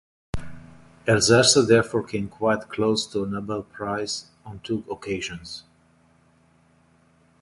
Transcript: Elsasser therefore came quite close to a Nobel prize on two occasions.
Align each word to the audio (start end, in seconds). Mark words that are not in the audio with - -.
Elsasser 1.05 1.63
therefore 1.67 2.01
came 2.01 2.27
quite 2.27 2.67
close 2.69 3.05
to 3.05 3.21
a 3.23 3.27
Nobel 3.27 3.61
prize 3.61 4.31
on 4.43 4.57
two 4.61 4.83
occasions. 4.89 5.63